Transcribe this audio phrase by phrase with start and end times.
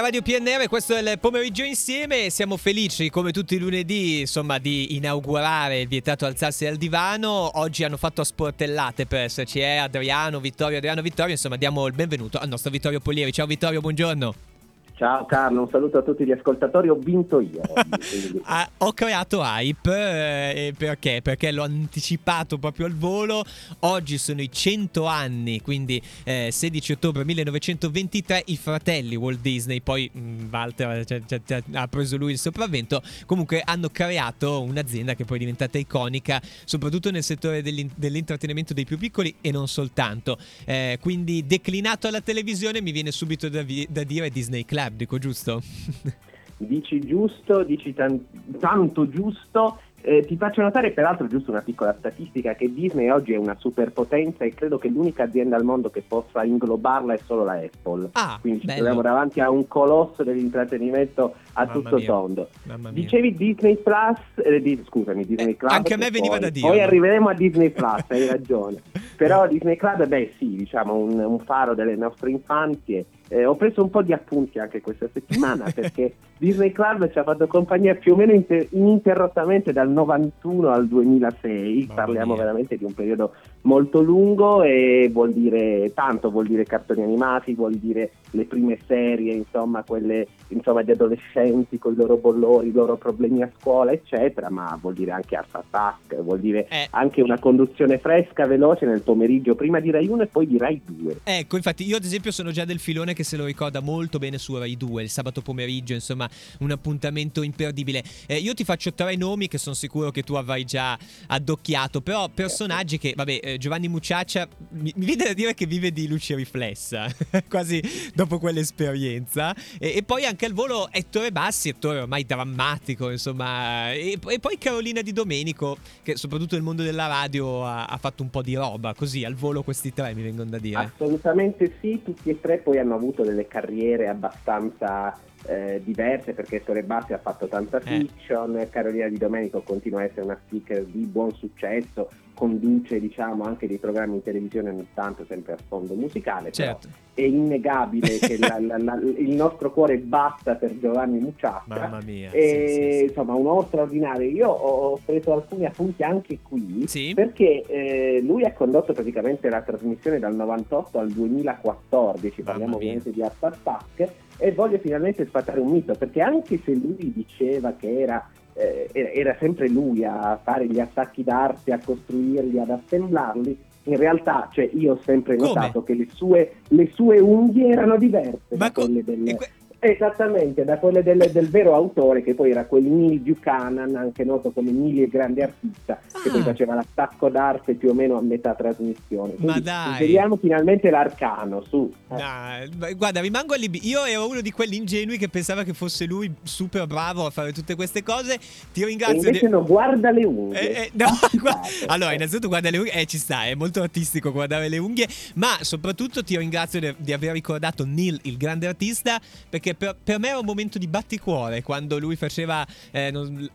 [0.00, 2.28] Radio PNR, questo è il pomeriggio insieme.
[2.28, 7.58] Siamo felici, come tutti i lunedì, insomma, di inaugurare il vietato alzarsi dal divano.
[7.58, 9.76] Oggi hanno fatto a sportellate per esserci, eh?
[9.76, 11.32] Adriano, Vittorio, Adriano, Vittorio.
[11.32, 13.32] Insomma, diamo il benvenuto al nostro Vittorio Polieri.
[13.32, 14.55] Ciao Vittorio, buongiorno.
[14.98, 16.88] Ciao Carlo, un saluto a tutti gli ascoltatori.
[16.88, 17.60] Ho vinto io.
[18.48, 21.20] Ah, ho creato hype eh, perché?
[21.20, 23.44] Perché l'ho anticipato proprio al volo.
[23.80, 28.44] Oggi sono i 100 anni, quindi eh, 16 ottobre 1923.
[28.46, 32.38] I fratelli Walt Disney, poi mh, mm, Walter cioè, cioè, cioè, ha preso lui il
[32.38, 33.02] sopravvento.
[33.26, 38.96] Comunque hanno creato un'azienda che poi è diventata iconica, soprattutto nel settore dell'intrattenimento dei più
[38.96, 40.38] piccoli e non soltanto.
[40.64, 44.94] Eh, quindi declinato alla televisione mi viene subito da, vi- da dire Disney Club Lab,
[44.96, 45.60] dico giusto?
[46.58, 48.24] dici giusto, dici tan-
[48.58, 53.36] tanto giusto eh, ti faccio notare peraltro giusto una piccola statistica che Disney oggi è
[53.36, 57.54] una superpotenza e credo che l'unica azienda al mondo che possa inglobarla è solo la
[57.54, 58.10] Apple.
[58.12, 62.06] Ah, Quindi ci troviamo davanti a un colosso dell'intrattenimento a Mamma tutto mia.
[62.06, 62.48] tondo.
[62.92, 65.72] Dicevi Disney Plus, eh, di- scusami, Disney Eh, Club.
[65.72, 66.68] anche a me veniva poi- da dire.
[66.68, 68.80] Poi arriveremo a Disney Plus, hai ragione.
[69.16, 73.06] Però Disney Club, beh sì, diciamo un, un faro delle nostre infanzie.
[73.28, 77.24] Eh, ho preso un po' di appunti anche questa settimana perché Disney Club ci ha
[77.24, 82.42] fatto compagnia più o meno inter- ininterrottamente dal 91 al 2006, Mamma parliamo mia.
[82.42, 83.34] veramente di un periodo
[83.66, 89.34] molto lungo e vuol dire tanto, vuol dire cartoni animati, vuol dire le prime serie,
[89.34, 94.50] insomma, quelle insomma, di adolescenti con i loro bollori, i loro problemi a scuola, eccetera,
[94.50, 96.86] ma vuol dire anche Art Attack, vuol dire Eh.
[96.90, 100.80] anche una conduzione fresca, veloce nel pomeriggio, prima di Rai 1 e poi di Rai
[100.84, 101.20] 2.
[101.24, 104.38] Ecco, infatti io ad esempio sono già del filone che se lo ricorda molto bene
[104.38, 106.28] su Rai 2, il sabato pomeriggio, insomma,
[106.60, 108.02] un appuntamento imperdibile.
[108.28, 112.28] Eh, io ti faccio tre nomi che sono sicuro che tu avrai già addocchiato, però
[112.32, 116.34] personaggi che, vabbè, eh, Giovanni Mucciaccia, mi, mi viene da dire che vive di luce
[116.34, 117.06] riflessa,
[117.48, 117.82] quasi
[118.14, 119.54] dopo quell'esperienza.
[119.78, 124.58] E, e poi anche al volo Ettore Bassi, attore ormai drammatico, insomma, e, e poi
[124.58, 128.54] Carolina Di Domenico, che soprattutto nel mondo della radio ha, ha fatto un po' di
[128.54, 130.92] roba, così al volo questi tre mi vengono da dire.
[130.94, 136.82] Assolutamente sì, tutti e tre poi hanno avuto delle carriere abbastanza eh, diverse perché Ettore
[136.82, 137.82] Bassi ha fatto tanta Eh.
[137.82, 143.66] fiction, Carolina Di Domenico continua a essere una speaker di buon successo, conduce diciamo anche
[143.66, 146.88] dei programmi in televisione ogni tanto sempre a sfondo musicale, però Certo.
[147.16, 151.62] È innegabile che la- la- la- il nostro cuore batta per Giovanni Mucciaccia.
[151.66, 152.30] Mamma mia.
[152.30, 153.04] E, sì, sì, sì.
[153.04, 158.52] insomma un uomo straordinario io ho preso alcuni appunti anche qui perché eh, lui ha
[158.52, 162.92] condotto praticamente la trasmissione dal 98 al 2014 parliamo Mamma mia.
[162.92, 167.72] ovviamente di Art Attack e voglio finalmente sfatare un mito perché anche se lui diceva
[167.72, 168.28] che era
[168.58, 173.58] eh, era- era sempre lui a fare gli attacchi d'arte, a costruirli, ad assemblarli.
[173.86, 175.48] In realtà, cioè, io ho sempre Come?
[175.48, 179.50] notato che le sue, le sue unghie erano diverse Ma da co- quelle del, que-
[179.78, 184.50] Esattamente, da quelle del, del vero autore, che poi era quel Neil Buchanan, anche noto
[184.50, 186.32] come Neil il grande artista, che Ah.
[186.32, 189.34] poi faceva l'attacco d'arte più o meno a metà trasmissione.
[189.36, 189.98] Ma Quindi, dai.
[189.98, 191.92] Vediamo finalmente l'arcano, su.
[192.08, 193.86] Dai, ma guarda, rimango allibito.
[193.86, 197.52] Io ero uno di quelli ingenui che pensava che fosse lui super bravo a fare
[197.52, 198.38] tutte queste cose.
[198.72, 199.16] Ti E ringrazio.
[199.16, 200.58] invece di- no, guarda le unghie.
[200.60, 201.06] Eh, eh, no,
[201.40, 205.06] gua- allora, innanzitutto guarda le unghie, eh, ci sta, è molto artistico guardare le unghie,
[205.34, 210.18] ma soprattutto ti ringrazio di, di aver ricordato Neil, il grande artista, perché per, per
[210.18, 213.48] me era un momento di batticuore quando lui faceva eh, non-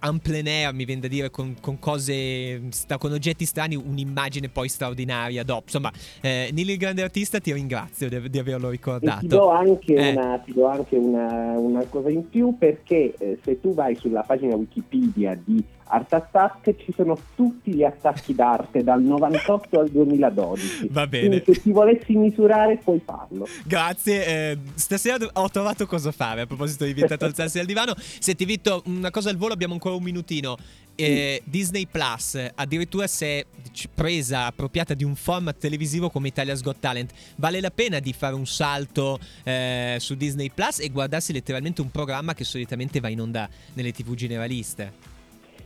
[0.48, 5.44] air, mi viene da dire, con, con cose, sta- con oggetti strani, un'immagine poi straordinaria
[5.44, 5.64] dopo.
[5.66, 5.92] Insomma,
[6.22, 9.20] eh, Neil, il grande artista, ti ringrazio di, di averlo ricordato.
[9.22, 10.12] ti do anche, Eh.
[10.12, 14.22] una, ti do anche una, una cosa in più perché eh, se tu vai sulla
[14.24, 20.88] pagina Wikipedia di Art Attack ci sono tutti gli attacchi d'arte dal 98 al 2012.
[20.90, 21.28] Va bene.
[21.28, 23.46] Quindi se ti volessi misurare puoi farlo.
[23.66, 27.94] Grazie, eh, stasera ho trovato cosa fare a proposito di vietato alzarsi dal divano.
[27.98, 30.58] Senti Vitto, una cosa al volo, abbiamo ancora un minutino.
[30.96, 33.46] Eh, Disney Plus addirittura si è
[33.94, 37.12] presa appropriata di un format televisivo come Italia's Got Talent.
[37.36, 41.92] Vale la pena di fare un salto eh, su Disney Plus e guardarsi letteralmente un
[41.92, 45.12] programma che solitamente va in onda nelle tv generaliste.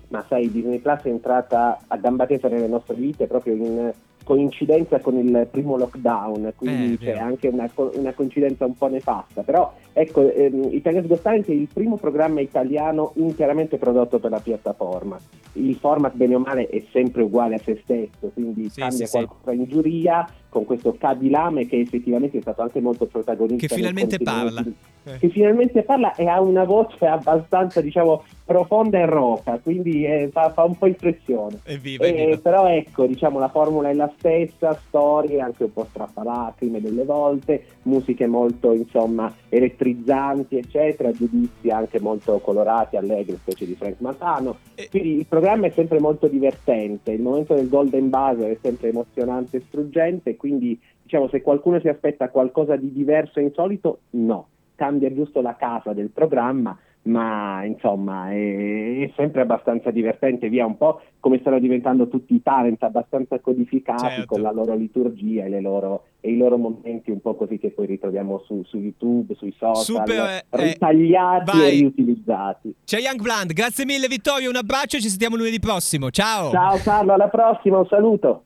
[0.10, 3.94] Ma sai, Disney Plus è entrata a gamba tesa nelle nostre vite proprio in
[4.24, 7.26] coincidenza con il primo lockdown, Eh, quindi è c'è vero.
[7.26, 9.44] anche una, una coincidenza un po' nefasta.
[9.44, 14.40] Però ecco, ehm, Italia's Got Talent è il primo programma italiano interamente prodotto per la
[14.40, 15.18] piattaforma.
[15.54, 19.06] Il format, bene o male, è sempre uguale a se stesso, quindi Sì, cambia sì,
[19.06, 19.12] sì.
[19.12, 23.68] qualcosa in giuria, con questo Cabilame che effettivamente è stato anche molto protagonista.
[23.68, 24.64] Che finalmente parla.
[25.04, 25.18] Eh.
[25.20, 30.52] Che finalmente parla e ha una voce abbastanza, diciamo, profonda e roca, quindi eh, fa,
[30.52, 31.60] fa, un po' impressione.
[31.64, 32.32] Evviva, evviva.
[32.32, 37.04] Eh, però ecco, diciamo, la formula è la stessa, storie anche un po' strappalacrime delle
[37.04, 44.58] volte, musiche molto, insomma, elettrizzanti, eccetera, giudizi anche molto colorati, allegri, specie di Frank Matano.
[44.90, 49.58] Quindi il programma è sempre molto divertente, il momento del Golden Buzzer è sempre emozionante
[49.58, 55.12] e struggente, quindi diciamo se qualcuno si aspetta qualcosa di diverso e insolito, no, cambia
[55.12, 61.02] giusto la casa del programma, ma insomma è, è, sempre abbastanza divertente, via un po'
[61.20, 64.26] come stanno diventando tutti i talent abbastanza codificati certo.
[64.28, 67.88] con la loro liturgia e, loro, e, i loro momenti un po' così che poi
[67.88, 72.76] ritroviamo su, su YouTube, sui social, Super, eh, ritagliati eh, e riutilizzati.
[72.86, 76.52] C'è Young Bland, grazie mille Vittorio, un abbraccio, ci sentiamo lunedì prossimo, ciao!
[76.52, 78.44] Ciao Carlo, alla prossima, un saluto!